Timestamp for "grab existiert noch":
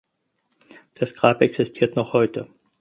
1.13-2.11